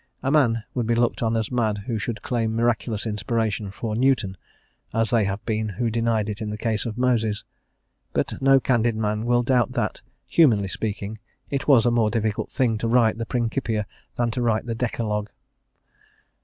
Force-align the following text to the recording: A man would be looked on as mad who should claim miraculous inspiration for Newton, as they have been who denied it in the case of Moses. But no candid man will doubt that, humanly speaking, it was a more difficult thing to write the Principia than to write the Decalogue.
A 0.23 0.31
man 0.31 0.63
would 0.73 0.87
be 0.87 0.95
looked 0.95 1.21
on 1.21 1.37
as 1.37 1.51
mad 1.51 1.83
who 1.85 1.99
should 1.99 2.23
claim 2.23 2.55
miraculous 2.55 3.05
inspiration 3.05 3.69
for 3.69 3.95
Newton, 3.95 4.35
as 4.95 5.11
they 5.11 5.25
have 5.25 5.45
been 5.45 5.69
who 5.69 5.91
denied 5.91 6.27
it 6.27 6.41
in 6.41 6.49
the 6.49 6.57
case 6.57 6.87
of 6.87 6.97
Moses. 6.97 7.43
But 8.11 8.41
no 8.41 8.59
candid 8.59 8.95
man 8.95 9.25
will 9.25 9.43
doubt 9.43 9.73
that, 9.73 10.01
humanly 10.25 10.69
speaking, 10.69 11.19
it 11.51 11.67
was 11.67 11.85
a 11.85 11.91
more 11.91 12.09
difficult 12.09 12.49
thing 12.49 12.79
to 12.79 12.87
write 12.87 13.19
the 13.19 13.27
Principia 13.27 13.85
than 14.17 14.31
to 14.31 14.41
write 14.41 14.65
the 14.65 14.73
Decalogue. 14.73 15.29